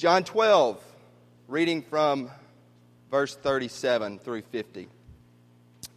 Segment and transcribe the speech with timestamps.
[0.00, 0.82] John 12,
[1.46, 2.30] reading from
[3.10, 4.88] verse 37 through 50.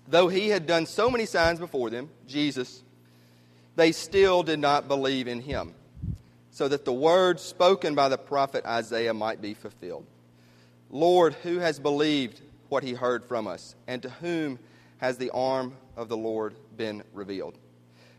[0.10, 2.84] Though he had done so many signs before them, Jesus,
[3.78, 5.74] they still did not believe in him,
[6.52, 10.06] so that the word spoken by the prophet Isaiah might be fulfilled.
[10.90, 14.60] Lord, who has believed what he heard from us, and to whom
[14.98, 17.58] has the arm of the Lord been revealed?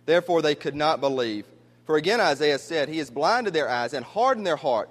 [0.06, 1.44] Therefore they could not believe.
[1.84, 4.90] For again Isaiah said, He has blinded their eyes and hardened their heart,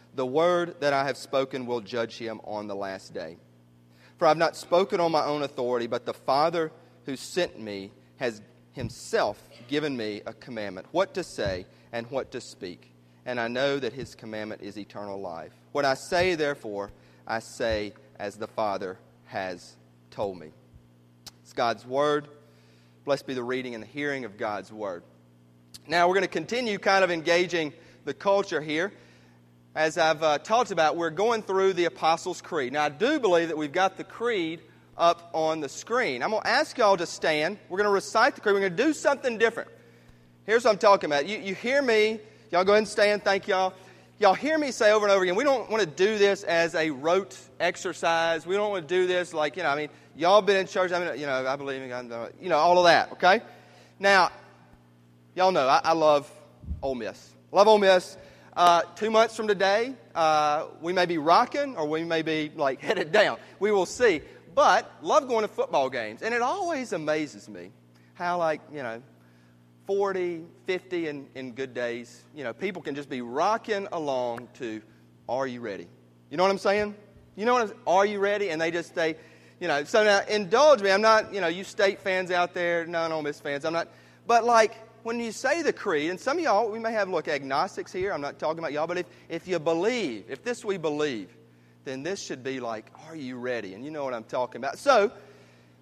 [0.15, 3.37] The word that I have spoken will judge him on the last day.
[4.17, 6.71] For I have not spoken on my own authority, but the Father
[7.05, 8.41] who sent me has
[8.73, 12.91] himself given me a commandment what to say and what to speak.
[13.25, 15.53] And I know that his commandment is eternal life.
[15.71, 16.91] What I say, therefore,
[17.27, 19.75] I say as the Father has
[20.09, 20.51] told me.
[21.41, 22.27] It's God's word.
[23.05, 25.03] Blessed be the reading and the hearing of God's word.
[25.87, 27.73] Now, we're going to continue kind of engaging
[28.05, 28.93] the culture here.
[29.73, 32.73] As I've uh, talked about, we're going through the Apostles' Creed.
[32.73, 34.59] Now, I do believe that we've got the Creed
[34.97, 36.21] up on the screen.
[36.21, 37.57] I'm going to ask y'all to stand.
[37.69, 38.53] We're going to recite the creed.
[38.53, 39.69] We're going to do something different.
[40.45, 41.25] Here's what I'm talking about.
[41.25, 42.19] You, you hear me.
[42.51, 43.23] Y'all go ahead and stand.
[43.23, 43.73] Thank y'all.
[44.19, 46.75] Y'all hear me say over and over again, we don't want to do this as
[46.75, 48.45] a rote exercise.
[48.45, 50.91] We don't want to do this like, you know, I mean, y'all been in church.
[50.91, 53.41] I mean, you know, I believe in God, you know, all of that, okay?
[53.99, 54.29] Now,
[55.33, 56.29] y'all know I, I love
[56.83, 57.31] Ole Miss.
[57.51, 58.17] Love Ole Miss.
[58.55, 62.81] Uh, two months from today, uh, we may be rocking or we may be like
[62.87, 63.37] headed down.
[63.59, 64.21] We will see
[64.53, 66.21] but love going to football games.
[66.21, 67.71] And it always amazes me
[68.13, 69.01] how, like, you know,
[69.87, 74.81] 40, 50 in, in good days, you know, people can just be rocking along to,
[75.27, 75.87] Are you ready?
[76.29, 76.95] You know what I'm saying?
[77.35, 78.49] You know what I'm Are you ready?
[78.49, 79.15] And they just say,
[79.59, 80.91] you know, so now indulge me.
[80.91, 83.63] I'm not, you know, you state fans out there, non Ole Miss fans.
[83.63, 83.87] I'm not,
[84.27, 84.73] but like,
[85.03, 88.13] when you say the creed, and some of y'all, we may have, look, agnostics here.
[88.13, 91.29] I'm not talking about y'all, but if, if you believe, if this we believe,
[91.83, 93.73] then this should be like, Are you ready?
[93.73, 94.77] And you know what I'm talking about.
[94.77, 95.11] So,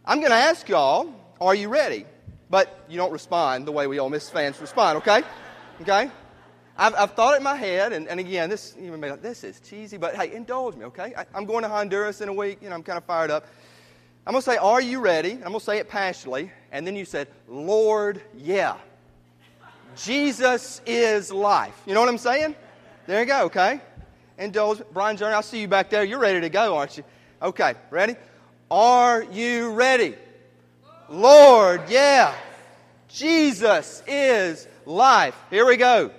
[0.06, 2.06] I'm going to ask y'all, Are you ready?
[2.50, 5.22] But you don't respond the way we Ole Miss fans respond, okay?
[5.82, 6.10] Okay?
[6.78, 9.22] I've, I've thought it in my head, and, and again, this, you may be like,
[9.22, 11.14] this is cheesy, but hey, indulge me, okay?
[11.16, 13.46] I, I'm going to Honduras in a week, you know, I'm kind of fired up.
[14.26, 15.34] I'm going to say, Are you ready?
[15.34, 16.52] I'm going to say it passionately.
[16.72, 18.78] And then you said, Lord, yeah.
[20.04, 21.80] Jesus is life.
[21.86, 22.56] You know what I'm saying?
[23.06, 23.82] There you go, okay?
[24.40, 24.82] indulge.
[24.94, 26.04] Brian Journey, I'll see you back there.
[26.04, 27.04] You're ready to go, aren't you?
[27.42, 28.16] Okay, ready?
[28.72, 30.16] Are you ready?
[31.10, 32.34] Lord, yeah.
[33.08, 35.36] Jesus is life.
[35.50, 36.12] Here we go.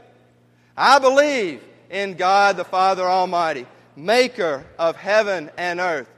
[0.77, 3.67] I believe in God the Father Almighty,
[3.97, 6.09] maker of heaven and earth,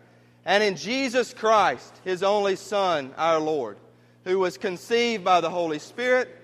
[0.45, 3.77] and in Jesus Christ, his only Son, our Lord,
[4.25, 6.37] who was conceived by the Holy Spirit,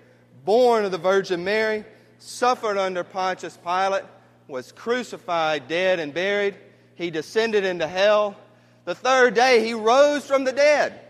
[0.44, 1.84] born of the Virgin Mary,
[2.19, 4.04] suffered under Pontius Pilate
[4.49, 6.56] was crucified, dead, and buried.
[6.94, 8.37] He descended into hell.
[8.87, 11.00] The third day he rose from the dead.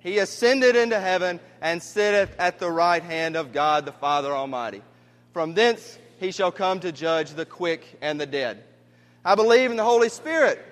[0.00, 4.82] He ascended into heaven and sitteth at the right hand of God the Father Almighty.
[5.32, 8.64] From thence he shall come to judge the quick and the dead.
[9.24, 10.64] I believe in the Holy Spirit,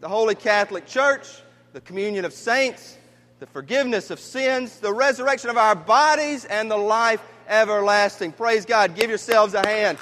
[0.00, 1.26] the Holy Catholic Church,
[1.72, 2.96] the communion of saints,
[3.38, 8.32] the forgiveness of sins, the resurrection of our bodies, and the life everlasting.
[8.32, 8.94] Praise God.
[8.94, 9.98] Give yourselves a hand.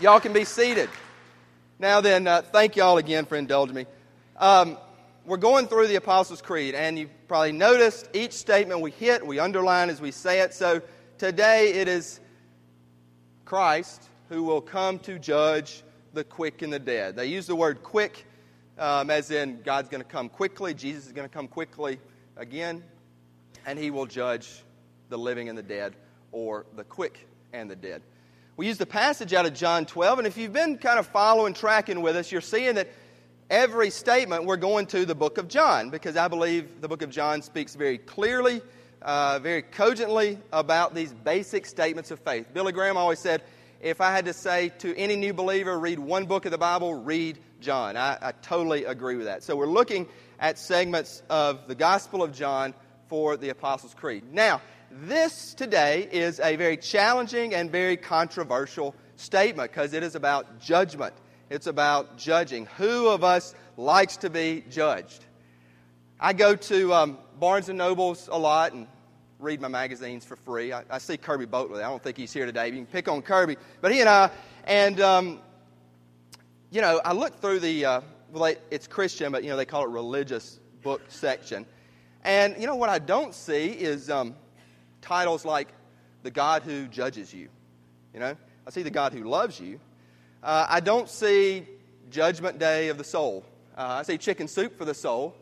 [0.00, 0.88] Y'all can be seated.
[1.78, 3.86] Now, then, uh, thank y'all again for indulging me.
[4.36, 4.78] Um,
[5.24, 9.38] we're going through the Apostles' Creed, and you probably noticed each statement we hit, we
[9.38, 10.54] underline as we say it.
[10.54, 10.80] So
[11.18, 12.20] today it is
[13.44, 15.82] Christ who will come to judge
[16.14, 17.16] the quick and the dead.
[17.16, 18.26] They use the word quick
[18.80, 22.00] um, as in God's going to come quickly, Jesus is going to come quickly
[22.36, 22.82] again,
[23.66, 24.64] and he will judge
[25.10, 25.94] the living and the dead,
[26.32, 28.02] or the quick and the dead.
[28.56, 31.52] We use the passage out of John 12, and if you've been kind of following,
[31.52, 32.88] tracking with us, you're seeing that
[33.50, 37.10] every statement we're going to the book of John because I believe the book of
[37.10, 38.62] John speaks very clearly,
[39.02, 42.46] uh, very cogently about these basic statements of faith.
[42.54, 43.42] Billy Graham always said,
[43.80, 46.94] if I had to say to any new believer, read one book of the Bible,
[46.94, 47.96] read John.
[47.96, 49.42] I, I totally agree with that.
[49.42, 50.06] So we're looking
[50.38, 52.74] at segments of the Gospel of John
[53.08, 54.24] for the Apostles' Creed.
[54.32, 54.60] Now,
[54.90, 61.14] this today is a very challenging and very controversial statement because it is about judgment.
[61.48, 62.66] It's about judging.
[62.76, 65.24] Who of us likes to be judged?
[66.18, 68.88] I go to um, Barnes and Nobles a lot and
[69.38, 70.72] read my magazines for free.
[70.72, 71.78] I, I, see Kirby Boatley.
[71.78, 72.66] I don't think he's here today.
[72.66, 74.30] You can pick on Kirby, but he and I,
[74.64, 75.40] and um,
[76.70, 77.84] you know, I look through the.
[77.84, 78.00] Uh,
[78.32, 81.64] well, it's Christian, but you know they call it religious book section,
[82.22, 84.36] and you know what I don't see is um,
[85.00, 85.68] titles like
[86.22, 87.48] the God who judges you.
[88.14, 88.36] You know,
[88.66, 89.80] I see the God who loves you.
[90.42, 91.66] Uh, I don't see
[92.10, 93.44] Judgment Day of the soul.
[93.76, 95.34] Uh, I see chicken soup for the soul.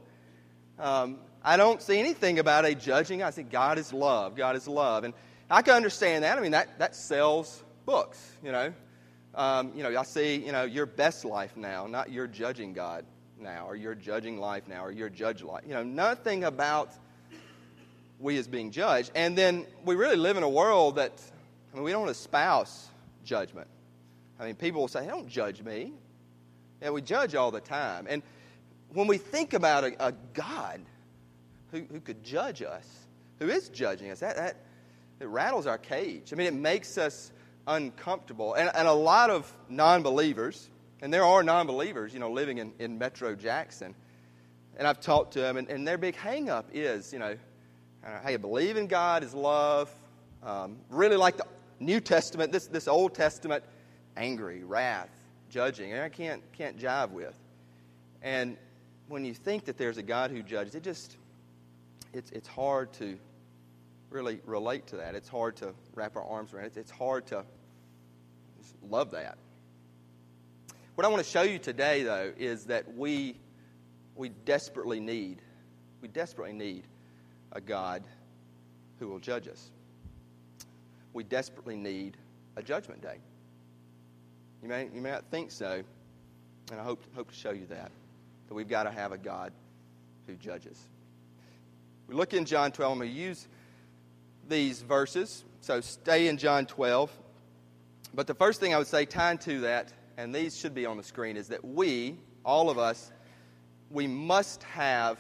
[0.78, 3.22] Um, I don't see anything about a judging.
[3.22, 4.36] I see God is love.
[4.36, 5.04] God is love.
[5.04, 5.14] And
[5.50, 6.36] I can understand that.
[6.36, 8.72] I mean, that, that sells books, you know.
[9.34, 13.04] Um, you know, I see, you know, your best life now, not your judging God
[13.40, 15.62] now, or your judging life now, or your judge life.
[15.66, 16.90] You know, nothing about
[18.18, 19.10] we as being judged.
[19.14, 21.12] And then we really live in a world that,
[21.72, 22.88] I mean, we don't espouse
[23.24, 23.68] judgment.
[24.40, 25.92] I mean, people will say, hey, don't judge me.
[26.82, 28.06] Yeah, we judge all the time.
[28.08, 28.22] And
[28.92, 30.80] when we think about a, a God
[31.72, 32.86] who, who could judge us,
[33.38, 34.56] who is judging us, that, that
[35.20, 36.32] it rattles our cage.
[36.32, 37.32] I mean, it makes us
[37.66, 38.54] uncomfortable.
[38.54, 40.70] And, and a lot of non believers,
[41.02, 43.94] and there are non believers, you know, living in, in Metro Jackson,
[44.76, 47.36] and I've talked to them, and, and their big hang up is, you know,
[48.08, 49.94] uh, hey, believe in God is love.
[50.42, 51.46] Um, really like the
[51.78, 53.64] New Testament, this, this Old Testament,
[54.16, 55.10] angry, wrath,
[55.50, 57.34] judging, and I can't, can't jive with.
[58.22, 58.56] And
[59.08, 61.16] when you think that there's a God who judges, it just,
[62.14, 63.18] it's, it's hard to
[64.10, 65.14] really relate to that.
[65.14, 66.76] It's hard to wrap our arms around it.
[66.76, 67.44] It's hard to
[68.88, 69.36] love that.
[70.94, 73.36] What I want to show you today, though, is that we,
[74.16, 75.42] we desperately need,
[76.00, 76.84] we desperately need
[77.52, 78.02] a God
[78.98, 79.70] who will judge us.
[81.12, 82.16] We desperately need
[82.56, 83.18] a judgment day.
[84.62, 85.82] You may, you may not think so,
[86.70, 87.90] and I hope, hope to show you that,
[88.48, 89.52] that we've got to have a God
[90.26, 90.78] who judges.
[92.08, 93.46] We look in John 12, and we use
[94.48, 97.10] these verses, so stay in John 12.
[98.14, 100.96] But the first thing I would say, tying to that, and these should be on
[100.96, 103.12] the screen, is that we, all of us,
[103.90, 105.18] we must have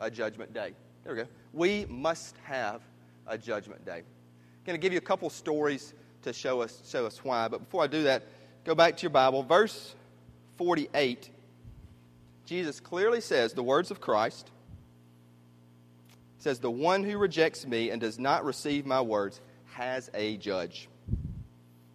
[0.00, 0.72] a judgment day.
[1.04, 1.28] There we go.
[1.52, 2.82] We must have
[3.26, 3.98] a judgment day.
[3.98, 7.48] I'm going to give you a couple stories to show us, show us why.
[7.48, 8.24] But before I do that,
[8.64, 9.42] go back to your Bible.
[9.42, 9.94] Verse
[10.56, 11.30] 48,
[12.44, 14.50] Jesus clearly says the words of Christ.
[16.38, 19.40] says, The one who rejects me and does not receive my words
[19.74, 20.88] has a judge.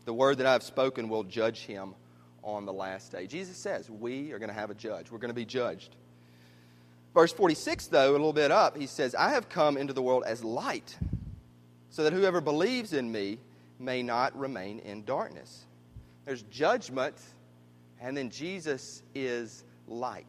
[0.06, 1.96] The word that I have spoken will judge him
[2.44, 3.28] on the last day.
[3.28, 5.12] Jesus says, We are going to have a judge.
[5.12, 5.96] We're going to be judged.
[7.14, 10.24] Verse 46, though, a little bit up, he says, I have come into the world
[10.26, 10.98] as light,
[11.90, 13.38] so that whoever believes in me
[13.80, 15.66] may not remain in darkness.
[16.26, 17.16] There's judgment,
[18.02, 20.26] and then Jesus is light.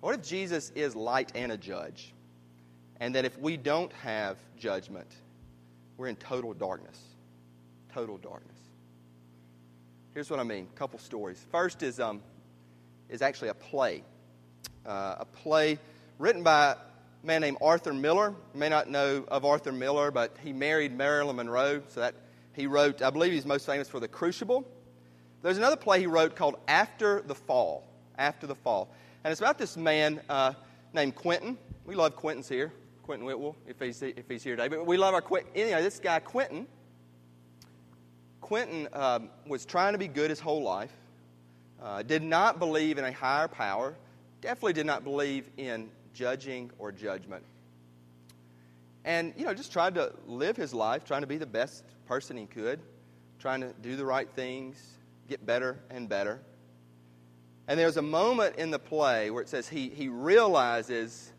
[0.00, 2.14] What if Jesus is light and a judge?
[3.00, 5.08] And that if we don't have judgment,
[5.96, 6.98] we're in total darkness.
[7.92, 8.56] Total darkness.
[10.14, 10.66] Here's what I mean.
[10.74, 11.44] A couple stories.
[11.50, 12.22] First is, um,
[13.08, 14.02] is actually a play
[14.86, 15.78] uh, a play
[16.18, 16.76] written by a
[17.22, 18.34] man named Arthur Miller.
[18.54, 22.14] You may not know of Arthur Miller, but he married Marilyn Monroe, so that
[22.54, 24.66] he wrote, I believe he's most famous for The Crucible.
[25.42, 27.88] There's another play he wrote called After the Fall.
[28.18, 28.88] After the Fall.
[29.24, 30.52] And it's about this man uh,
[30.92, 31.56] named Quentin.
[31.84, 32.72] We love Quentin's here.
[33.02, 34.68] Quentin Whitwell, if he's, if he's here today.
[34.68, 35.50] But we love our Quentin.
[35.56, 36.66] Anyway, this guy, Quentin,
[38.40, 40.92] Quentin um, was trying to be good his whole life,
[41.82, 43.96] uh, did not believe in a higher power,
[44.42, 47.44] definitely did not believe in judging or judgment.
[49.04, 52.36] And, you know, just tried to live his life, trying to be the best person
[52.36, 52.80] he could,
[53.38, 54.76] trying to do the right things,
[55.28, 56.40] get better and better.
[57.66, 61.32] And there's a moment in the play where it says he, he realizes,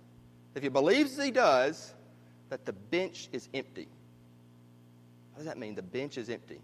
[0.55, 1.93] if he believes he does,
[2.49, 3.87] that the bench is empty.
[5.33, 5.75] What does that mean?
[5.75, 6.59] The bench is empty.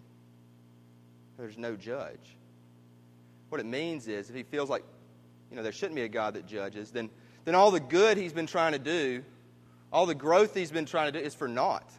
[1.36, 2.36] There's no judge.
[3.48, 4.84] What it means is if he feels like
[5.50, 7.10] you know, there shouldn't be a God that judges, then,
[7.44, 9.24] then all the good he's been trying to do,
[9.92, 11.90] all the growth he's been trying to do is for naught.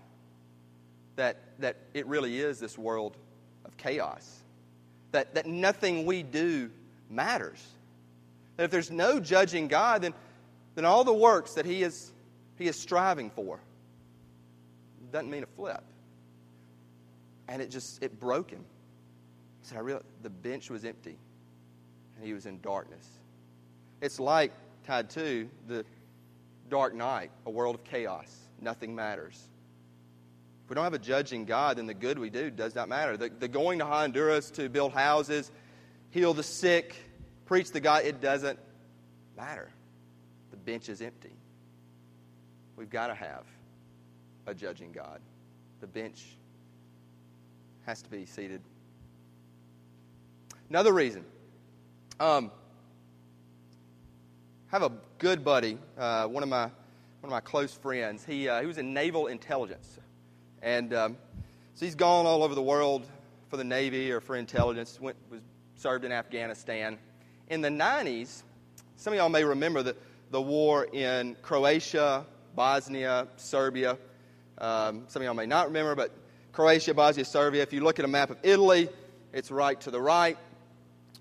[1.18, 3.18] That, that it really is this world
[3.66, 4.40] of chaos.
[5.12, 6.72] That, that nothing we do
[7.10, 7.62] matters.
[8.56, 10.14] That if there's no judging God, then,
[10.76, 12.14] then all the works that he is,
[12.58, 13.60] he is striving for
[15.12, 15.84] doesn't mean a flip.
[17.48, 18.64] And it just, it broke him.
[19.62, 21.18] He said, I realized the bench was empty
[22.16, 23.06] and he was in darkness.
[24.02, 24.52] It's like,
[24.86, 25.86] tied to the
[26.70, 28.36] Dark Knight, a world of chaos.
[28.60, 29.40] Nothing matters.
[30.64, 33.16] If we don't have a judging God, then the good we do does not matter.
[33.18, 35.52] The, the going to Honduras to build houses,
[36.10, 36.96] heal the sick,
[37.46, 38.58] preach the God, it doesn't
[39.38, 39.70] matter.
[40.52, 41.36] The bench is empty.
[42.76, 43.44] We've got to have
[44.48, 45.20] a judging God.
[45.82, 46.24] The bench
[47.86, 48.62] has to be seated.
[50.70, 51.26] Another reason.
[52.20, 52.52] Um,
[54.74, 56.72] I have a good buddy, uh, one of my one
[57.26, 58.24] of my close friends.
[58.24, 60.00] He uh, he was in naval intelligence,
[60.62, 61.18] and um,
[61.74, 63.06] so he's gone all over the world
[63.50, 64.98] for the Navy or for intelligence.
[65.02, 65.42] Went was
[65.76, 66.98] served in Afghanistan.
[67.50, 68.44] In the 90s,
[68.96, 69.94] some of y'all may remember the,
[70.30, 72.26] the war in Croatia,
[72.56, 73.98] Bosnia, Serbia.
[74.58, 76.16] Um, some of y'all may not remember, but
[76.54, 77.62] Croatia, Bosnia, Serbia.
[77.62, 78.88] If you look at a map of Italy,
[79.34, 80.38] it's right to the right.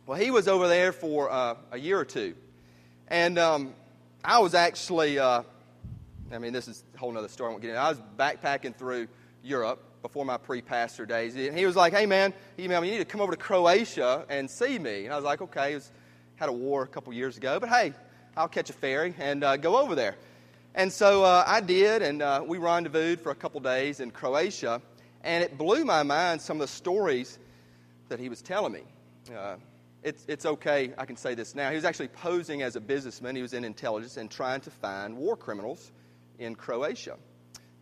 [0.07, 2.37] Well, he was over there for uh, a year or two.
[3.11, 3.75] And um,
[4.25, 5.43] I was actually, uh,
[6.33, 7.49] I mean, this is a whole other story.
[7.49, 9.09] I won't get into I was backpacking through
[9.43, 11.35] Europe before my pre pastor days.
[11.35, 13.39] And he was like, hey, man, he emailed me, you need to come over to
[13.39, 15.05] Croatia and see me.
[15.05, 15.75] And I was like, okay.
[15.75, 15.91] Was,
[16.41, 17.93] had a war a couple years ago, but hey,
[18.35, 20.17] I'll catch a ferry and uh, go over there.
[20.75, 24.81] And so uh, I did, and uh, we rendezvoused for a couple days in Croatia.
[25.23, 27.39] And it blew my mind some of the stories
[28.09, 28.85] that he was telling me.
[30.03, 31.69] Uh, it's, it's okay, I can say this now.
[31.71, 33.37] He was actually posing as a businessman.
[33.37, 35.93] He was in intelligence and trying to find war criminals
[36.39, 37.17] in Croatia.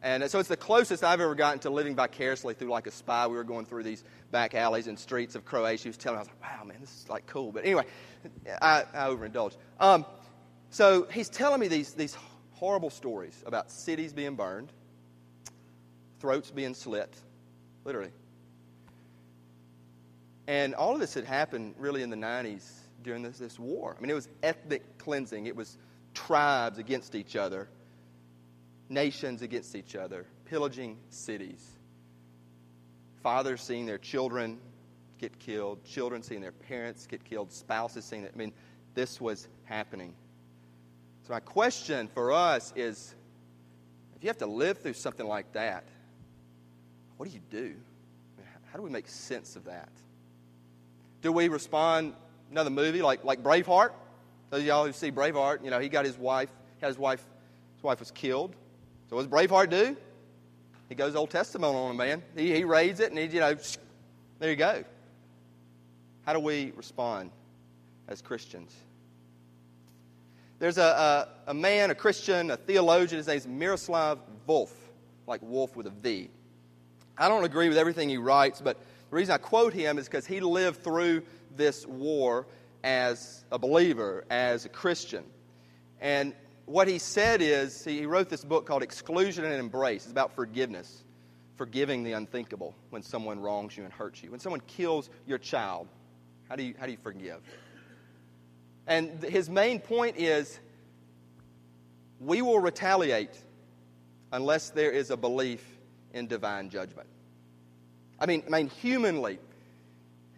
[0.03, 3.27] And so it's the closest I've ever gotten to living vicariously through like a spy.
[3.27, 5.85] We were going through these back alleys and streets of Croatia.
[5.85, 7.51] He was telling me, I was like, wow, man, this is like cool.
[7.51, 7.85] But anyway,
[8.63, 9.57] I, I overindulged.
[9.81, 10.07] Um,
[10.71, 12.17] so he's telling me these, these
[12.53, 14.73] horrible stories about cities being burned,
[16.21, 17.13] throats being slit,
[17.85, 18.11] literally,
[20.49, 22.67] and all of this had happened really in the 90s
[23.03, 23.95] during this, this war.
[23.97, 25.77] I mean, it was ethnic cleansing, it was
[26.15, 27.69] tribes against each other,
[28.89, 31.73] nations against each other, pillaging cities.
[33.23, 34.59] Fathers seeing their children
[35.19, 38.33] get killed, children seeing their parents get killed, spouses seeing that.
[38.35, 38.55] I mean,
[38.95, 40.15] this was happening.
[41.27, 43.15] So, my question for us is
[44.17, 45.85] if you have to live through something like that,
[47.19, 47.75] what do you do?
[48.73, 49.91] How do we make sense of that?
[51.21, 52.15] Do we respond
[52.51, 53.91] another movie like, like Braveheart?
[54.51, 57.25] Those y'all who see Braveheart, you know, he got his wife, his wife,
[57.75, 58.55] his wife was killed.
[59.11, 59.97] So what does Braveheart do?
[60.89, 62.23] He goes Old Testament on him, man.
[62.37, 63.57] He, he raids it and he, you know,
[64.39, 64.85] there you go.
[66.25, 67.31] How do we respond
[68.07, 68.75] as Christians?
[70.59, 74.71] There's a, a, a man, a Christian, a theologian, his name's Miroslav Volf,
[75.27, 76.31] like wolf with a V.
[77.17, 78.79] I don't agree with everything he writes, but
[79.11, 81.23] the reason I quote him is because he lived through
[81.57, 82.47] this war
[82.85, 85.25] as a believer, as a Christian.
[86.01, 86.35] And
[86.67, 90.05] what he said is he wrote this book called Exclusion and Embrace.
[90.05, 91.05] It's about forgiveness,
[91.57, 94.31] forgiving the unthinkable when someone wrongs you and hurts you.
[94.31, 95.89] When someone kills your child,
[96.49, 97.41] how do you, how do you forgive?
[98.87, 100.61] And his main point is
[102.21, 103.43] we will retaliate
[104.33, 105.65] unless there is a belief
[106.13, 107.09] in divine judgment.
[108.21, 109.39] I mean, I mean, humanly,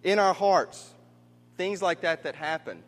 [0.02, 0.94] in our hearts,
[1.56, 2.82] things like that that happen.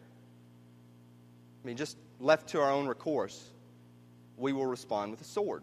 [1.63, 3.43] I mean, just left to our own recourse,
[4.37, 5.63] we will respond with a sword.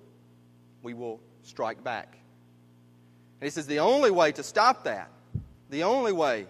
[0.82, 2.18] We will strike back.
[3.40, 5.10] And he says the only way to stop that,
[5.70, 6.48] the only way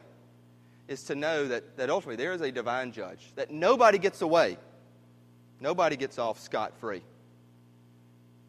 [0.88, 4.58] is to know that, that ultimately there is a divine judge, that nobody gets away,
[5.60, 7.04] nobody gets off scot free,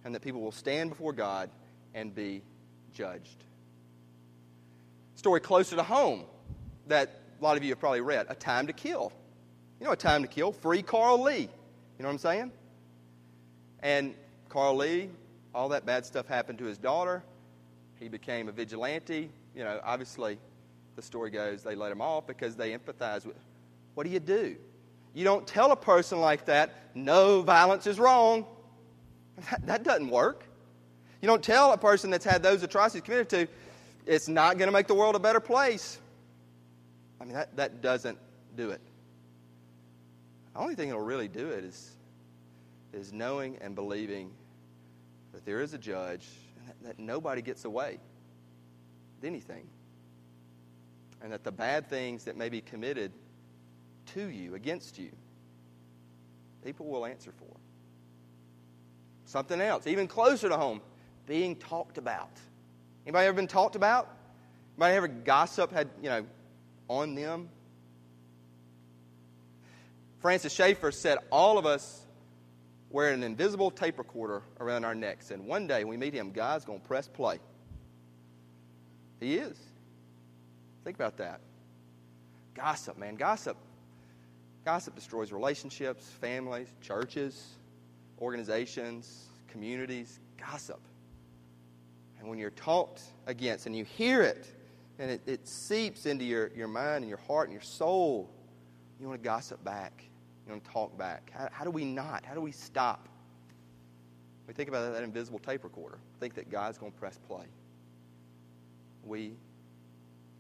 [0.04, 1.50] and that people will stand before God
[1.94, 2.42] and be
[2.94, 3.44] judged
[5.20, 6.22] story closer to home
[6.86, 9.12] that a lot of you have probably read A Time to Kill.
[9.78, 10.50] You know A Time to Kill?
[10.50, 11.40] Free Carl Lee.
[11.40, 11.48] You
[11.98, 12.52] know what I'm saying?
[13.80, 14.14] And
[14.48, 15.10] Carl Lee,
[15.54, 17.22] all that bad stuff happened to his daughter.
[17.98, 19.28] He became a vigilante.
[19.54, 20.38] You know, obviously,
[20.96, 23.36] the story goes they let him off because they empathize with.
[23.96, 24.56] What do you do?
[25.12, 28.46] You don't tell a person like that, no, violence is wrong.
[29.50, 30.44] That, that doesn't work.
[31.20, 33.48] You don't tell a person that's had those atrocities committed to,
[34.07, 35.99] it's not going to make the world a better place.
[37.21, 38.19] I mean, that, that doesn't
[38.57, 38.80] do it.
[40.54, 41.90] The only thing that'll really do it is,
[42.92, 44.30] is knowing and believing
[45.33, 46.26] that there is a judge
[46.59, 47.99] and that, that nobody gets away
[49.16, 49.66] with anything.
[51.23, 53.12] and that the bad things that may be committed
[54.14, 55.11] to you, against you,
[56.64, 57.57] people will answer for.
[59.26, 60.80] Something else, even closer to home,
[61.26, 62.30] being talked about.
[63.10, 64.08] Anybody ever been talked about?
[64.76, 66.26] Anybody ever gossip had, you know,
[66.86, 67.48] on them?
[70.20, 72.06] Francis Schaeffer said all of us
[72.88, 76.30] wear an invisible tape recorder around our necks, and one day when we meet him,
[76.30, 77.40] God's going to press play.
[79.18, 79.58] He is.
[80.84, 81.40] Think about that.
[82.54, 83.16] Gossip, man.
[83.16, 83.56] Gossip.
[84.64, 87.56] Gossip destroys relationships, families, churches,
[88.20, 90.20] organizations, communities.
[90.38, 90.78] Gossip.
[92.20, 94.46] And when you're talked against and you hear it,
[94.98, 98.30] and it, it seeps into your, your mind and your heart and your soul,
[99.00, 100.04] you want to gossip back.
[100.46, 101.32] You want to talk back.
[101.34, 102.24] How, how do we not?
[102.26, 103.08] How do we stop?
[104.46, 105.98] We think about that invisible tape recorder.
[106.18, 107.46] Think that God's going to press play.
[109.04, 109.32] We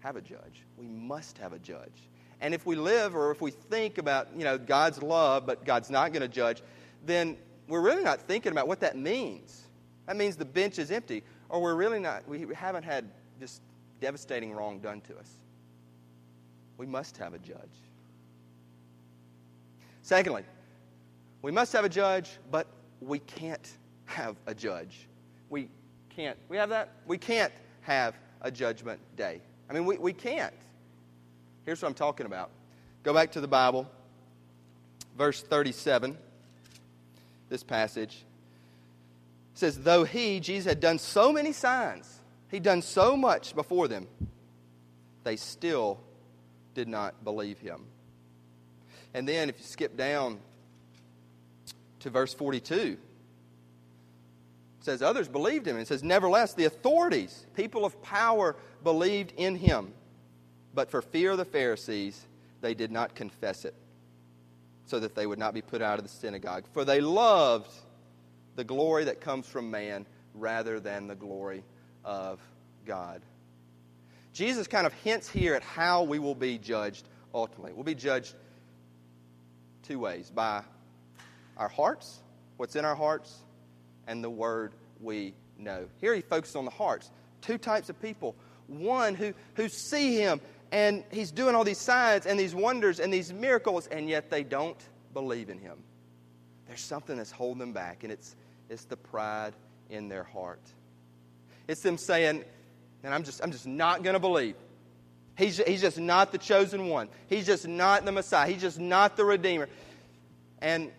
[0.00, 0.64] have a judge.
[0.76, 2.08] We must have a judge.
[2.42, 5.90] And if we live or if we think about, you know, God's love, but God's
[5.90, 6.62] not going to judge,
[7.06, 7.36] then
[7.68, 9.62] we're really not thinking about what that means.
[10.06, 13.04] That means the bench is empty, or we're really not, we haven't had
[13.38, 13.60] just
[14.00, 15.36] devastating wrong done to us.
[16.78, 17.58] We must have a judge.
[20.02, 20.44] Secondly,
[21.42, 22.66] we must have a judge, but
[23.00, 23.68] we can't
[24.06, 25.06] have a judge.
[25.50, 25.68] We
[26.08, 26.38] can't.
[26.48, 26.90] We have that?
[27.06, 27.52] We can't
[27.82, 29.40] have a judgment day.
[29.68, 30.54] I mean, we, we can't.
[31.64, 32.50] Here's what I'm talking about.
[33.02, 33.90] Go back to the Bible,
[35.16, 36.16] verse 37,
[37.48, 38.24] this passage.
[39.60, 44.08] Says, Though he, Jesus, had done so many signs, he'd done so much before them,
[45.22, 46.00] they still
[46.74, 47.84] did not believe him.
[49.12, 50.38] And then if you skip down
[51.98, 52.98] to verse 42, it
[54.80, 55.76] says, Others believed him.
[55.76, 59.92] And it says, Nevertheless, the authorities, people of power, believed in him.
[60.72, 62.26] But for fear of the Pharisees,
[62.62, 63.74] they did not confess it,
[64.86, 66.64] so that they would not be put out of the synagogue.
[66.72, 67.70] For they loved
[68.60, 71.64] the glory that comes from man rather than the glory
[72.04, 72.38] of
[72.84, 73.22] God.
[74.34, 77.72] Jesus kind of hints here at how we will be judged ultimately.
[77.72, 78.34] We'll be judged
[79.82, 80.62] two ways by
[81.56, 82.20] our hearts,
[82.58, 83.34] what's in our hearts,
[84.06, 85.86] and the word we know.
[85.98, 87.10] Here he focuses on the hearts.
[87.40, 88.36] Two types of people.
[88.66, 90.38] One who, who see him
[90.70, 94.42] and he's doing all these signs and these wonders and these miracles, and yet they
[94.44, 94.76] don't
[95.14, 95.78] believe in him.
[96.70, 98.36] There's something that's holding them back, and it's,
[98.70, 99.52] it's the pride
[99.90, 100.62] in their heart.
[101.68, 102.44] It's them saying,
[103.02, 104.54] and I'm just, I'm just not going to believe.
[105.36, 107.08] He's, he's just not the chosen one.
[107.28, 108.48] He's just not the Messiah.
[108.48, 109.68] He's just not the Redeemer.
[110.60, 110.90] And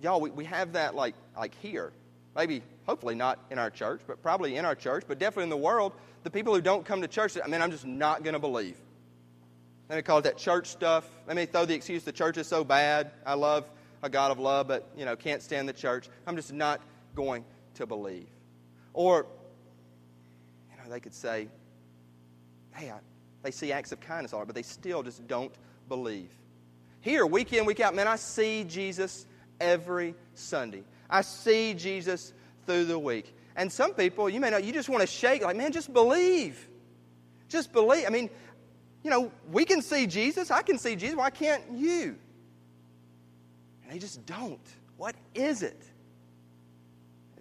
[0.00, 1.92] y'all, we, we have that like, like here.
[2.36, 5.56] Maybe, hopefully not in our church, but probably in our church, but definitely in the
[5.56, 5.92] world.
[6.22, 8.76] The people who don't come to church, I mean, I'm just not going to believe.
[9.88, 11.08] Let me call it that church stuff.
[11.26, 13.10] Let me throw the excuse the church is so bad.
[13.26, 13.64] I love
[14.02, 16.08] a God of love, but, you know, can't stand the church.
[16.26, 16.80] I'm just not
[17.14, 17.44] going
[17.74, 18.28] to believe.
[18.92, 19.26] Or,
[20.70, 21.48] you know, they could say,
[22.74, 22.98] hey, I,
[23.42, 25.54] they see acts of kindness all right, but they still just don't
[25.88, 26.30] believe.
[27.00, 29.26] Here, week in, week out, man, I see Jesus
[29.60, 30.84] every Sunday.
[31.08, 32.32] I see Jesus
[32.66, 33.34] through the week.
[33.56, 36.68] And some people, you may know, you just want to shake, like, man, just believe.
[37.48, 38.06] Just believe.
[38.06, 38.30] I mean,
[39.02, 40.50] you know, we can see Jesus.
[40.50, 41.16] I can see Jesus.
[41.16, 42.16] Why can't you?
[43.82, 44.60] And they just don't.
[44.96, 45.82] What is it?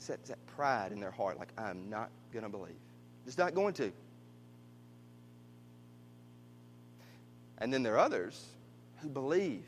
[0.09, 2.73] That, that pride in their heart, like, I'm not going to believe.
[3.25, 3.91] Just not going to.
[7.59, 8.43] And then there are others
[9.01, 9.65] who believe,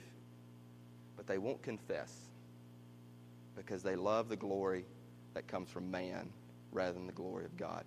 [1.16, 2.12] but they won't confess
[3.56, 4.84] because they love the glory
[5.36, 6.32] that comes from man
[6.72, 7.84] rather than the glory of God.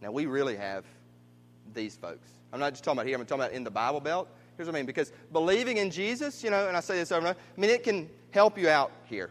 [0.00, 0.84] Now, we really have
[1.74, 2.28] these folks.
[2.52, 4.28] I'm not just talking about here, I'm talking about in the Bible Belt.
[4.56, 7.26] Here's what I mean because believing in Jesus, you know, and I say this over
[7.26, 9.30] and over, I mean, it can help you out here.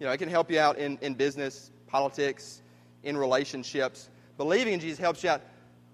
[0.00, 2.62] You know, it can help you out in, in business, politics,
[3.04, 4.08] in relationships.
[4.38, 5.42] Believing in Jesus helps you out.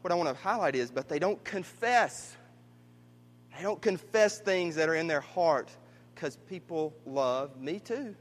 [0.03, 2.37] What I want to highlight is, but they don't confess.
[3.57, 5.71] They don't confess things that are in their heart
[6.15, 8.15] because people love me too.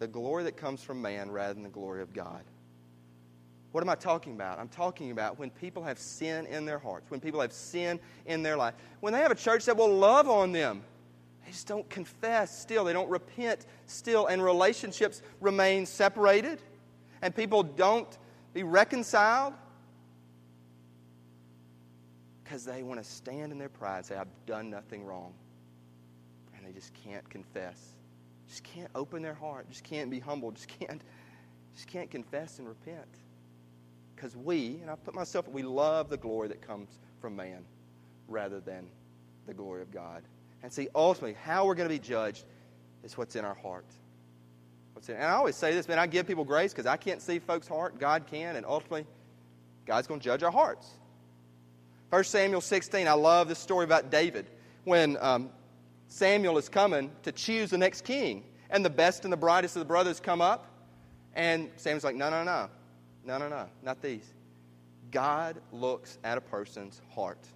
[0.00, 2.42] The glory that comes from man rather than the glory of God.
[3.70, 4.58] What am I talking about?
[4.58, 8.42] I'm talking about when people have sin in their hearts, when people have sin in
[8.42, 10.82] their life, when they have a church that will love on them.
[11.44, 16.60] They just don't confess still, they don't repent still, and relationships remain separated,
[17.22, 18.18] and people don't
[18.52, 19.54] be reconciled
[22.42, 25.32] because they want to stand in their pride and say, I've done nothing wrong.
[26.56, 27.80] And they just can't confess.
[28.48, 29.68] Just can't open their heart.
[29.70, 30.50] Just can't be humble.
[30.50, 31.00] Just can't,
[31.74, 33.08] just can't confess and repent
[34.14, 36.88] because we, and I put myself, we love the glory that comes
[37.20, 37.64] from man
[38.28, 38.86] rather than
[39.46, 40.22] the glory of God.
[40.64, 42.42] And see, ultimately, how we're going to be judged
[43.02, 43.84] is what's in our heart.
[44.94, 47.20] What's in, and I always say this, man, I give people grace because I can't
[47.20, 48.00] see folks' heart.
[48.00, 49.04] God can, and ultimately,
[49.84, 50.88] God's going to judge our hearts.
[52.08, 54.46] 1 Samuel 16, I love this story about David.
[54.84, 55.50] When um,
[56.08, 59.80] Samuel is coming to choose the next king, and the best and the brightest of
[59.80, 60.66] the brothers come up,
[61.34, 62.70] and Samuel's like, no, no, no,
[63.26, 64.32] no, no, no, not these.
[65.10, 67.46] God looks at a person's heart.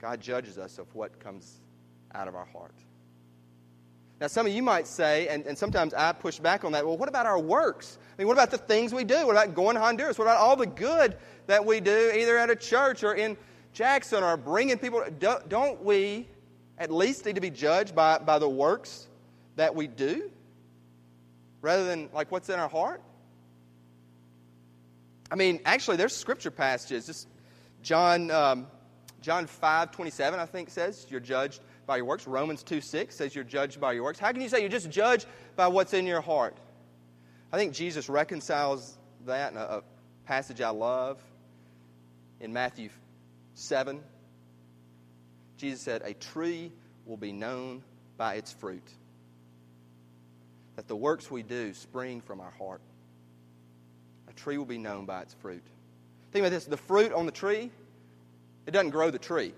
[0.00, 1.60] God judges us of what comes
[2.14, 2.74] out of our heart.
[4.22, 6.96] Now, some of you might say, and, and sometimes I push back on that, well,
[6.96, 7.98] what about our works?
[8.16, 9.26] I mean, what about the things we do?
[9.26, 10.16] What about going to Honduras?
[10.16, 11.16] What about all the good
[11.48, 13.36] that we do, either at a church or in
[13.72, 15.04] Jackson or bringing people?
[15.18, 16.28] Don't we
[16.78, 19.08] at least need to be judged by, by the works
[19.56, 20.30] that we do
[21.60, 23.02] rather than like what's in our heart?
[25.32, 27.06] I mean, actually, there's scripture passages.
[27.06, 27.28] Just
[27.82, 28.68] John, um,
[29.20, 32.26] John 5 27, I think, says you're judged by your works.
[32.26, 34.18] Romans 2 6 says you're judged by your works.
[34.18, 36.56] How can you say you're just judged by what's in your heart?
[37.52, 39.82] I think Jesus reconciles that in a, a
[40.24, 41.22] passage I love
[42.40, 42.88] in Matthew
[43.54, 44.00] 7.
[45.56, 46.72] Jesus said, A tree
[47.06, 47.82] will be known
[48.16, 48.86] by its fruit.
[50.76, 52.80] That the works we do spring from our heart.
[54.28, 55.62] A tree will be known by its fruit.
[56.32, 57.70] Think about this the fruit on the tree,
[58.66, 59.52] it doesn't grow the tree.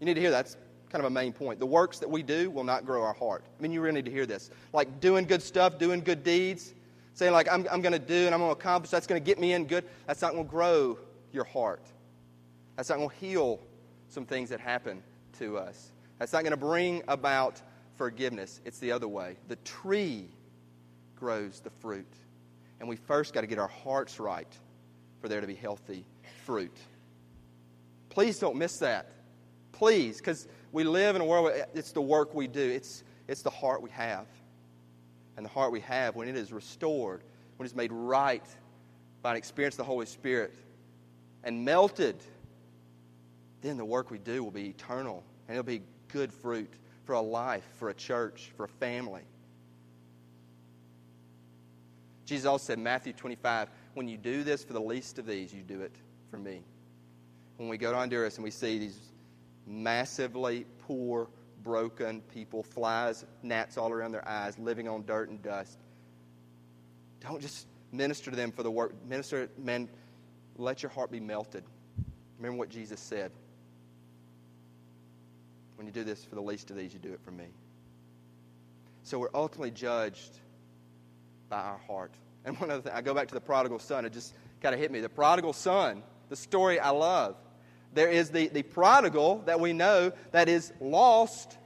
[0.00, 0.44] You need to hear that.
[0.44, 0.56] That's
[0.90, 1.58] kind of a main point.
[1.58, 3.44] The works that we do will not grow our heart.
[3.58, 4.50] I mean, you really need to hear this.
[4.72, 6.74] Like doing good stuff, doing good deeds,
[7.14, 9.24] saying, like, I'm, I'm going to do and I'm going to accomplish, that's going to
[9.24, 9.84] get me in good.
[10.06, 10.98] That's not going to grow
[11.32, 11.82] your heart.
[12.76, 13.60] That's not going to heal
[14.08, 15.02] some things that happen
[15.40, 15.90] to us.
[16.18, 17.60] That's not going to bring about
[17.96, 18.60] forgiveness.
[18.64, 19.36] It's the other way.
[19.48, 20.28] The tree
[21.16, 22.06] grows the fruit.
[22.80, 24.52] And we first got to get our hearts right
[25.20, 26.04] for there to be healthy
[26.44, 26.76] fruit.
[28.08, 29.10] Please don't miss that.
[29.78, 33.42] Please, because we live in a world where it's the work we do, it's, it's
[33.42, 34.26] the heart we have.
[35.36, 37.22] And the heart we have, when it is restored,
[37.56, 38.42] when it's made right
[39.22, 40.52] by an experience of the Holy Spirit
[41.44, 42.16] and melted,
[43.60, 46.72] then the work we do will be eternal and it'll be good fruit
[47.04, 49.22] for a life, for a church, for a family.
[52.26, 55.62] Jesus also said Matthew 25, when you do this for the least of these, you
[55.62, 55.94] do it
[56.32, 56.62] for me.
[57.58, 59.07] When we go to Honduras and we see these
[59.68, 61.28] massively poor,
[61.62, 65.78] broken people, flies, gnats all around their eyes, living on dirt and dust,
[67.20, 68.94] don't just minister to them for the work.
[69.06, 69.88] Minister, man,
[70.56, 71.64] let your heart be melted.
[72.38, 73.32] Remember what Jesus said.
[75.76, 77.46] When you do this for the least of these, you do it for me.
[79.02, 80.38] So we're ultimately judged
[81.48, 82.12] by our heart.
[82.44, 84.04] And one other thing, I go back to the prodigal son.
[84.04, 85.00] It just kind of hit me.
[85.00, 87.36] The prodigal son, the story I love.
[87.94, 91.56] There is the, the prodigal that we know that is lost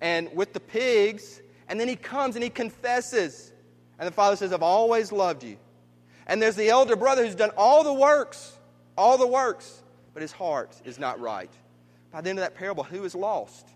[0.00, 3.52] and with the pigs, and then he comes and he confesses.
[3.98, 5.56] And the father says, I've always loved you.
[6.26, 8.56] And there's the elder brother who's done all the works,
[8.96, 11.50] all the works, but his heart is not right.
[12.10, 13.68] By the end of that parable, who is lost?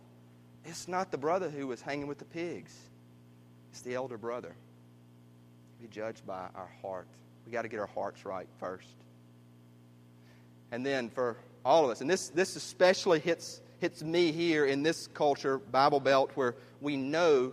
[0.64, 2.75] It's not the brother who was hanging with the pigs,
[3.71, 4.55] it's the elder brother.
[5.81, 7.07] Be judged by our heart.
[7.45, 8.88] We got to get our hearts right first.
[10.73, 11.37] And then for
[11.67, 15.99] all of us, and this, this especially hits, hits me here in this culture, Bible
[15.99, 17.53] Belt, where we know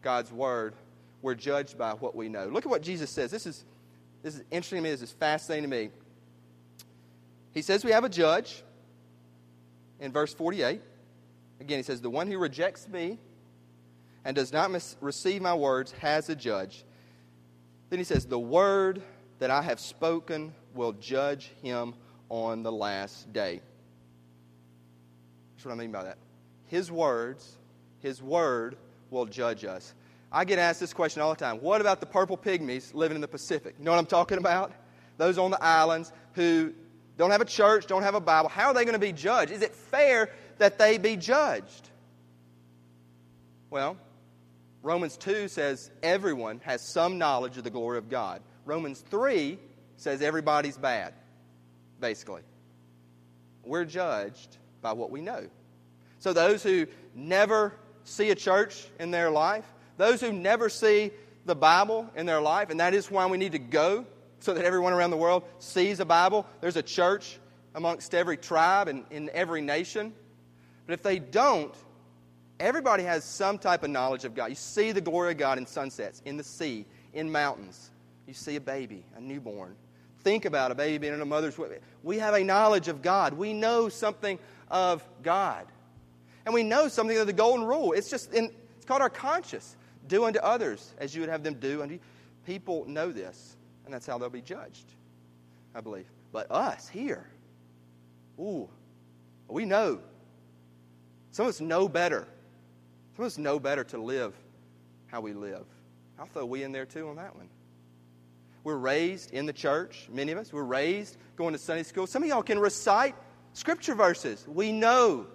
[0.00, 0.74] God's Word,
[1.20, 2.46] we're judged by what we know.
[2.46, 3.30] Look at what Jesus says.
[3.30, 3.66] This is,
[4.22, 4.90] this is interesting to me.
[4.90, 5.90] This is fascinating to me.
[7.52, 8.62] He says we have a judge
[10.00, 10.80] in verse 48.
[11.60, 13.18] Again, he says, The one who rejects me
[14.24, 16.82] and does not mis- receive my words has a judge.
[17.90, 19.02] Then he says, The word
[19.38, 21.92] that I have spoken will judge him
[22.30, 23.60] on the last day.
[25.54, 26.16] That's what I mean by that.
[26.68, 27.58] His words,
[27.98, 28.76] his word
[29.10, 29.92] will judge us.
[30.32, 31.56] I get asked this question all the time.
[31.56, 33.74] What about the purple pygmies living in the Pacific?
[33.78, 34.72] You know what I'm talking about?
[35.18, 36.72] Those on the islands who
[37.18, 38.48] don't have a church, don't have a Bible.
[38.48, 39.52] How are they going to be judged?
[39.52, 41.90] Is it fair that they be judged?
[43.68, 43.96] Well,
[44.82, 48.40] Romans 2 says everyone has some knowledge of the glory of God.
[48.64, 49.58] Romans 3
[49.96, 51.12] says everybody's bad,
[52.00, 52.42] basically.
[53.64, 55.46] We're judged by what we know.
[56.18, 59.64] So those who never see a church in their life,
[59.96, 61.10] those who never see
[61.44, 64.06] the Bible in their life, and that is why we need to go
[64.40, 66.46] so that everyone around the world sees a Bible.
[66.60, 67.38] There's a church
[67.74, 70.12] amongst every tribe and in every nation.
[70.86, 71.74] But if they don't,
[72.58, 74.46] everybody has some type of knowledge of God.
[74.46, 77.90] You see the glory of God in sunsets, in the sea, in mountains.
[78.26, 79.76] You see a baby, a newborn.
[80.22, 81.70] Think about a baby being in a mother's womb.
[82.02, 83.34] We have a knowledge of God.
[83.34, 84.38] We know something
[84.70, 85.66] of God.
[86.44, 87.92] And we know something of the golden rule.
[87.92, 89.76] It's just in, it's called our conscience.
[90.08, 92.00] Do unto others as you would have them do unto you.
[92.46, 94.86] People know this, and that's how they'll be judged,
[95.74, 96.06] I believe.
[96.32, 97.26] But us here,
[98.38, 98.68] ooh,
[99.48, 100.00] we know.
[101.32, 102.26] Some of us know better.
[103.16, 104.34] Some of us know better to live
[105.08, 105.64] how we live.
[106.18, 107.48] I'll throw we in there too on that one.
[108.70, 110.52] We're raised in the church, many of us.
[110.52, 112.06] We're raised going to Sunday school.
[112.06, 113.16] Some of y'all can recite
[113.52, 114.46] scripture verses.
[114.46, 115.26] We know.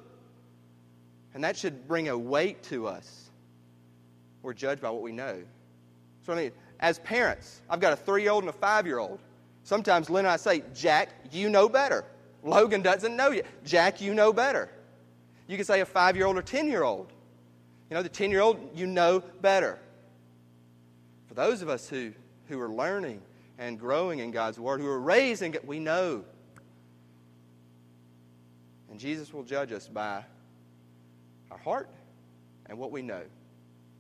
[1.33, 3.29] And that should bring a weight to us.
[4.41, 5.43] We're judged by what we know.
[6.25, 8.99] So, I mean, as parents, I've got a three year old and a five year
[8.99, 9.19] old.
[9.65, 12.05] Sometimes Lynn and I say, Jack, you know better.
[12.41, 13.47] Logan doesn't know yet.
[13.65, 14.69] Jack, you know better.
[15.49, 17.11] You can say a five year old or 10 year old.
[17.89, 19.77] You know, the 10 year old, you know better.
[21.27, 22.13] For those of us who,
[22.47, 23.21] who are learning
[23.57, 26.23] and growing in God's Word, who are raising in we know.
[28.89, 30.23] And Jesus will judge us by
[31.51, 31.89] our heart
[32.67, 33.23] and what we know.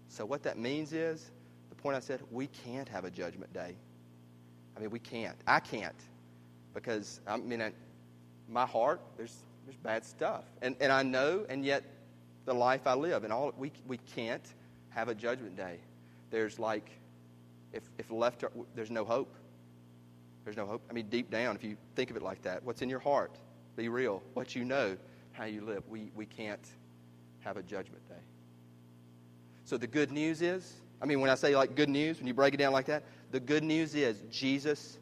[0.09, 1.31] So, what that means is
[1.69, 3.75] the point I said, we can't have a judgment day.
[4.75, 5.35] I mean, we can't.
[5.47, 5.95] I can't.
[6.73, 7.63] Because, I mean,
[8.49, 10.43] my heart, there's, there's bad stuff.
[10.61, 11.83] And, and I know, and yet
[12.45, 14.45] the life I live, and all we, we can't
[14.89, 15.79] have a judgment day.
[16.31, 16.89] There's like,
[17.73, 18.43] if, if left,
[18.75, 19.33] there's no hope.
[20.43, 20.83] There's no hope.
[20.89, 23.37] I mean, deep down, if you think of it like that, what's in your heart?
[23.75, 24.21] Be real.
[24.33, 24.95] What you know,
[25.31, 25.83] how you live.
[25.89, 26.65] We, we can't
[27.39, 28.23] have a judgment day.
[29.65, 32.33] So the good news is, I mean, when I say like good news, when you
[32.33, 34.99] break it down like that, the good news is Jesus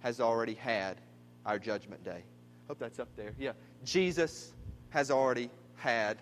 [0.00, 1.00] has already had
[1.44, 2.24] our judgment day.
[2.66, 3.32] Hope that's up there.
[3.38, 3.52] Yeah.
[3.84, 4.52] Jesus
[4.90, 6.18] has already had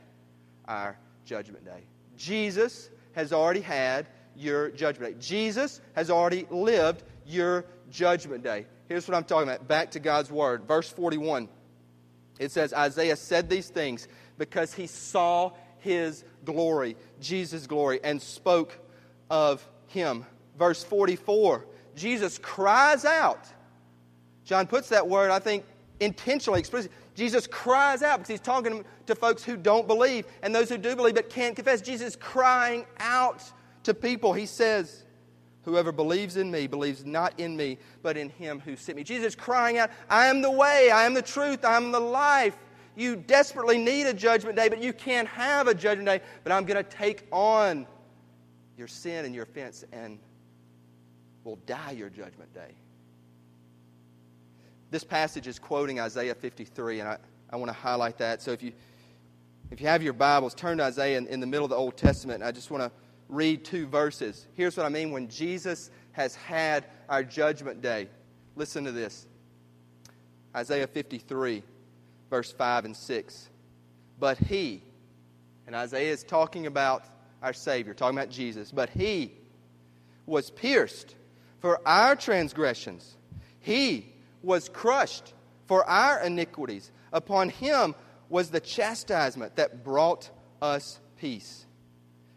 [0.66, 1.84] our judgment day.
[2.16, 5.20] Jesus has already had your judgment day.
[5.20, 8.66] Jesus has already lived your judgment day.
[8.88, 9.66] Here's what I'm talking about.
[9.66, 10.64] Back to God's word.
[10.64, 11.48] Verse 41.
[12.38, 18.78] It says, Isaiah said these things because he saw his glory, Jesus' glory, and spoke
[19.30, 20.24] of him.
[20.58, 21.64] Verse 44.
[21.94, 23.46] Jesus cries out.
[24.44, 25.64] John puts that word, I think,
[26.00, 26.96] intentionally explicitly.
[27.14, 30.94] Jesus cries out because he's talking to folks who don't believe and those who do
[30.94, 31.80] believe but can't confess.
[31.80, 33.42] Jesus is crying out
[33.86, 34.32] to people.
[34.32, 35.04] He says,
[35.66, 39.02] Whoever believes in me believes not in me, but in him who sent me.
[39.02, 42.56] Jesus crying out, I am the way, I am the truth, I am the life.
[42.94, 46.20] You desperately need a judgment day, but you can't have a judgment day.
[46.44, 47.84] But I'm going to take on
[48.78, 50.20] your sin and your offense and
[51.42, 52.76] will die your judgment day.
[54.92, 57.18] This passage is quoting Isaiah 53, and I,
[57.50, 58.40] I want to highlight that.
[58.40, 58.72] So if you,
[59.72, 61.96] if you have your Bibles, turn to Isaiah in, in the middle of the Old
[61.96, 62.44] Testament.
[62.44, 62.92] I just want to
[63.28, 64.46] read two verses.
[64.54, 68.08] Here's what I mean when Jesus has had our judgment day.
[68.54, 69.26] Listen to this
[70.54, 71.62] Isaiah 53,
[72.30, 73.48] verse 5 and 6.
[74.18, 74.82] But he,
[75.66, 77.04] and Isaiah is talking about
[77.42, 79.32] our Savior, talking about Jesus, but he
[80.24, 81.14] was pierced
[81.60, 83.16] for our transgressions.
[83.60, 84.12] He
[84.42, 85.34] was crushed
[85.66, 86.90] for our iniquities.
[87.12, 87.94] Upon him
[88.28, 90.30] was the chastisement that brought
[90.62, 91.65] us peace.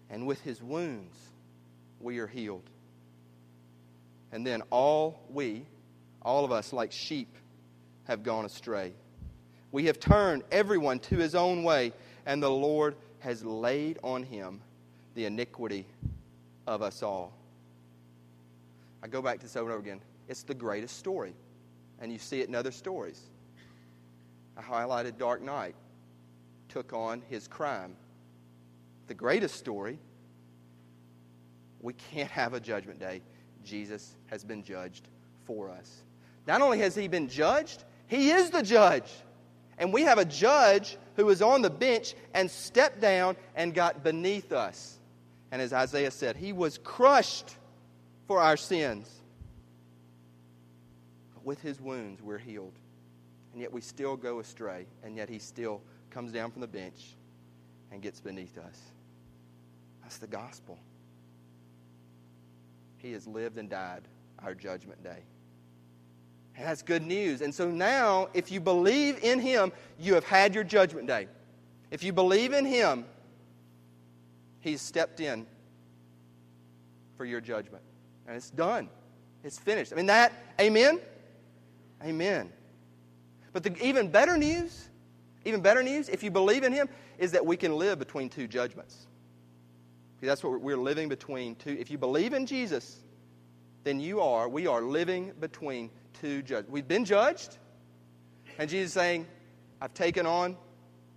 [0.09, 1.15] And with his wounds
[1.99, 2.69] we are healed.
[4.31, 5.65] And then all we,
[6.21, 7.35] all of us, like sheep,
[8.05, 8.93] have gone astray.
[9.71, 11.93] We have turned everyone to his own way,
[12.25, 14.61] and the Lord has laid on him
[15.15, 15.85] the iniquity
[16.65, 17.33] of us all.
[19.03, 20.01] I go back to this over and over again.
[20.27, 21.33] It's the greatest story
[21.99, 23.21] and you see it in other stories.
[24.57, 25.75] I highlighted Dark Knight,
[26.69, 27.95] took on his crime.
[29.09, 29.97] The greatest story,
[31.81, 33.23] we can't have a judgment day.
[33.65, 35.07] Jesus has been judged
[35.45, 36.03] for us.
[36.45, 39.11] Not only has he been judged, he is the judge.
[39.79, 44.03] And we have a judge who was on the bench and stepped down and got
[44.03, 44.99] beneath us.
[45.51, 47.55] And as Isaiah said, he was crushed
[48.27, 49.09] for our sins
[51.33, 52.77] But with his wounds, we're healed.
[53.53, 57.15] And yet we still go astray, and yet he still comes down from the bench
[57.91, 58.79] and gets beneath us.
[60.09, 60.79] That's the gospel.
[62.97, 64.01] He has lived and died
[64.39, 65.19] our judgment day.
[66.55, 67.41] And that's good news.
[67.41, 71.27] And so now, if you believe in him, you have had your judgment day.
[71.91, 73.05] If you believe in him,
[74.61, 75.45] he's stepped in
[77.15, 77.83] for your judgment.
[78.25, 78.89] And it's done.
[79.43, 79.93] It's finished.
[79.93, 81.01] I mean, that, amen?
[82.03, 82.51] Amen.
[83.53, 84.89] But the even better news,
[85.45, 88.47] even better news, if you believe in Him, is that we can live between two
[88.47, 89.05] judgments.
[90.21, 91.77] That's what we're living between two.
[91.79, 92.99] If you believe in Jesus,
[93.83, 95.89] then you are, we are living between
[96.21, 96.69] two judges.
[96.69, 97.57] We've been judged,
[98.57, 99.25] and Jesus saying,
[99.81, 100.57] I've taken on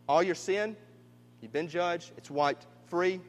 [0.08, 0.76] all your sin.
[1.40, 2.12] You've been judged.
[2.16, 3.20] It's wiped free.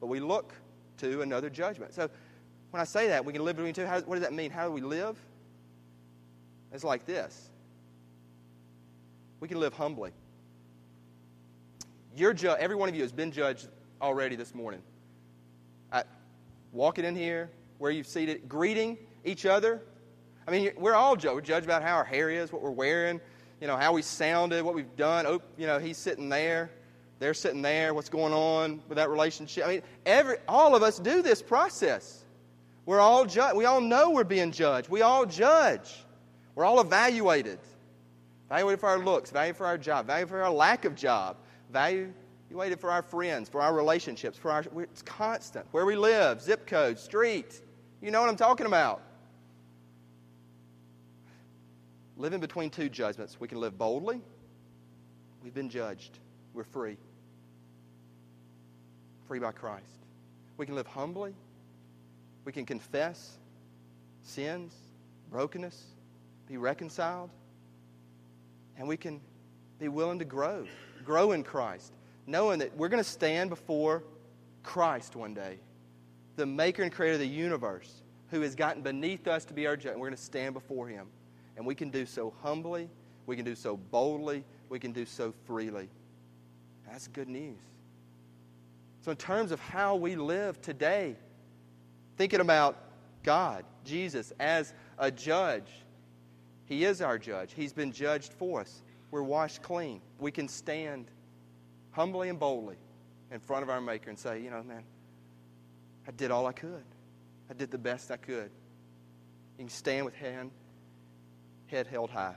[0.00, 0.52] But we look
[0.98, 1.94] to another judgment.
[1.94, 2.08] So
[2.70, 3.86] when I say that, we can live between two.
[3.86, 4.50] How, what does that mean?
[4.50, 5.18] How do we live?
[6.72, 7.50] It's like this
[9.40, 10.10] we can live humbly.
[12.16, 13.68] Ju- every one of you has been judged
[14.00, 14.82] already this morning.
[16.76, 19.80] Walking in here, where you've seated, greeting each other.
[20.46, 21.34] I mean, we're all judged.
[21.34, 23.18] We're judged about how our hair is, what we're wearing,
[23.62, 25.24] you know, how we sounded, what we've done.
[25.26, 26.70] Oh, you know, he's sitting there.
[27.18, 27.94] They're sitting there.
[27.94, 29.64] What's going on with that relationship?
[29.64, 32.24] I mean, every, all of us do this process.
[32.84, 34.90] We're all ju- We all know we're being judged.
[34.90, 36.04] We all judge.
[36.54, 37.58] We're all evaluated.
[38.50, 41.38] Evaluated for our looks, evaluated for our job, evaluated for our lack of job,
[42.50, 44.64] evaluated for our friends, for our relationships, for our.
[44.78, 45.66] It's constant.
[45.72, 47.60] Where we live, zip code, street.
[48.00, 49.02] You know what I'm talking about.
[52.16, 54.20] Living between two judgments, we can live boldly.
[55.42, 56.18] We've been judged.
[56.54, 56.96] We're free.
[59.28, 59.84] Free by Christ.
[60.56, 61.34] We can live humbly.
[62.44, 63.36] We can confess
[64.22, 64.72] sins,
[65.30, 65.84] brokenness,
[66.48, 67.30] be reconciled.
[68.78, 69.20] And we can
[69.78, 70.66] be willing to grow,
[71.04, 71.92] grow in Christ,
[72.26, 74.02] knowing that we're going to stand before
[74.62, 75.58] Christ one day,
[76.36, 79.76] the maker and creator of the universe, who has gotten beneath us to be our
[79.76, 79.92] judge.
[79.92, 81.06] And we're going to stand before him.
[81.56, 82.90] And we can do so humbly,
[83.26, 85.88] we can do so boldly, we can do so freely.
[86.86, 87.56] That's good news.
[89.00, 91.16] So, in terms of how we live today,
[92.16, 92.76] thinking about
[93.22, 95.70] God, Jesus, as a judge,
[96.66, 97.52] He is our judge.
[97.54, 98.82] He's been judged for us.
[99.10, 100.00] We're washed clean.
[100.18, 101.06] We can stand
[101.96, 102.76] humbly and boldly
[103.32, 104.84] in front of our Maker and say, you know, man,
[106.06, 106.84] I did all I could.
[107.50, 108.50] I did the best I could.
[109.58, 110.50] You can stand with hand
[111.68, 112.34] head held high.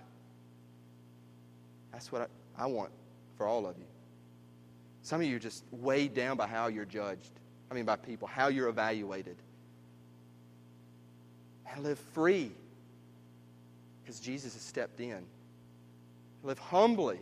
[1.91, 2.21] That's what
[2.57, 2.91] I, I want
[3.37, 3.83] for all of you.
[5.01, 7.31] Some of you are just weighed down by how you're judged.
[7.69, 9.35] I mean, by people, how you're evaluated.
[11.71, 12.51] And live free
[14.01, 15.23] because Jesus has stepped in.
[16.43, 17.19] Live humbly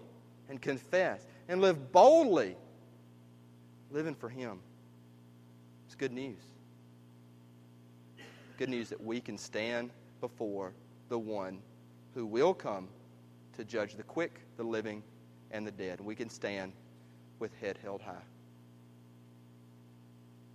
[0.50, 1.26] and confess.
[1.50, 2.56] And live boldly,
[3.92, 4.60] living for Him.
[5.86, 6.42] It's good news.
[8.58, 10.74] Good news that we can stand before
[11.10, 11.60] the one
[12.14, 12.88] who will come
[13.56, 15.04] to judge the quick, the living,
[15.52, 16.02] and the dead.
[16.02, 16.74] We can stand
[17.40, 18.16] with head held high.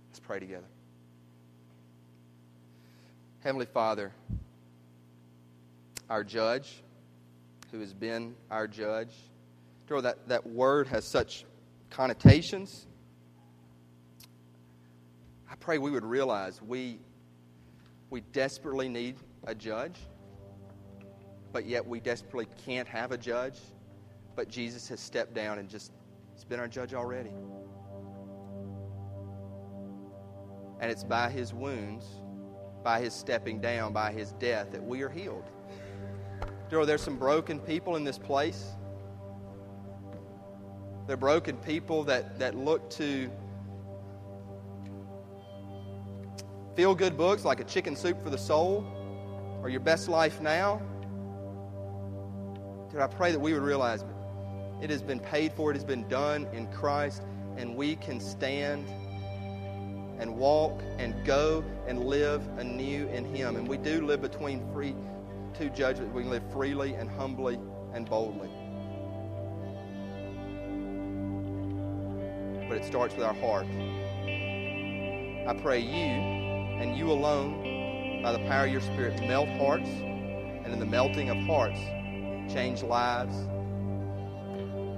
[0.09, 0.67] Let's pray together.
[3.39, 4.11] Heavenly Father,
[6.09, 6.83] our judge,
[7.71, 9.13] who has been our judge,
[10.01, 11.45] that, that word has such
[11.89, 12.87] connotations.
[15.49, 16.99] I pray we would realize we,
[18.09, 19.95] we desperately need a judge
[21.53, 23.59] but yet we desperately can't have a judge.
[24.35, 25.91] But Jesus has stepped down and just,
[26.33, 27.29] he's been our judge already.
[30.81, 32.05] And it's by his wounds,
[32.83, 35.45] by his stepping down, by his death that we are healed.
[36.69, 38.71] There there's some broken people in this place.
[41.07, 43.29] They're broken people that, that look to
[46.75, 48.85] feel good books like A Chicken Soup for the Soul
[49.61, 50.81] or Your Best Life Now.
[52.93, 54.05] Lord, I pray that we would realize
[54.81, 57.23] it has been paid for, it has been done in Christ,
[57.57, 58.87] and we can stand
[60.19, 63.55] and walk and go and live anew in Him.
[63.55, 64.95] And we do live between free
[65.57, 66.13] two judgments.
[66.13, 67.59] We can live freely and humbly
[67.93, 68.49] and boldly.
[72.73, 73.67] But it starts with our heart.
[75.47, 80.73] I pray you and you alone, by the power of your Spirit, melt hearts, and
[80.73, 81.79] in the melting of hearts,
[82.51, 83.35] change lives,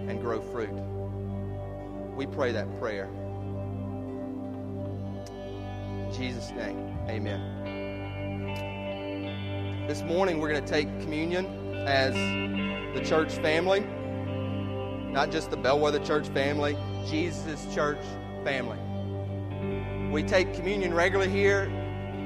[0.08, 0.72] and grow fruit.
[2.16, 3.10] We pray that prayer.
[6.00, 7.42] In Jesus' name, amen.
[9.86, 11.46] This morning we're going to take communion
[11.86, 12.14] as
[12.98, 13.82] the church family,
[15.12, 18.04] not just the Bellwether Church family, Jesus' church
[18.44, 18.80] family.
[20.12, 21.64] We take communion regularly here,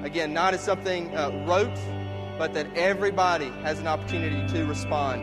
[0.03, 1.77] again, not as something uh, rote
[2.39, 5.21] but that everybody has an opportunity to respond,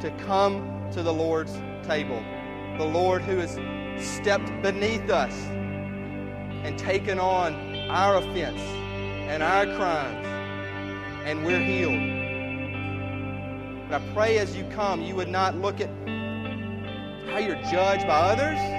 [0.00, 2.24] to come to the Lord's table.
[2.78, 3.52] The Lord who has
[4.02, 5.34] stepped beneath us
[6.64, 7.54] and taken on
[7.90, 8.60] our offense
[9.28, 10.26] and our crimes,
[11.26, 12.00] and we're healed.
[13.90, 15.90] But I pray as you come, you would not look at
[17.28, 18.77] how you're judged by others.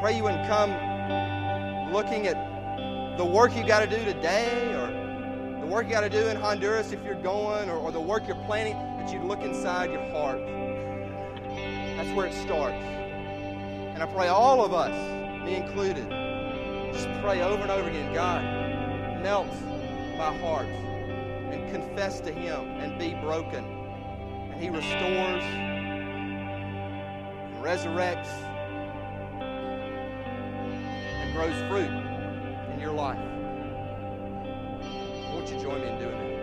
[0.00, 0.70] Pray you wouldn't come
[1.92, 4.86] looking at the work you got to do today or
[5.60, 8.28] the work you got to do in Honduras if you're going, or, or the work
[8.28, 10.38] you're planning, that you'd look inside your heart.
[11.96, 12.76] That's where it starts.
[12.76, 14.94] And I pray all of us,
[15.44, 16.08] me included,
[16.92, 18.40] just pray over and over again God,
[19.20, 19.52] melt
[20.16, 23.64] my heart and confess to Him and be broken.
[23.64, 26.04] And He restores and
[27.64, 28.47] resurrects
[31.32, 31.90] grows fruit
[32.72, 33.18] in your life.
[35.32, 36.37] Won't you join me in doing that?